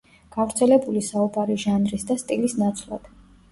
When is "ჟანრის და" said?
1.65-2.19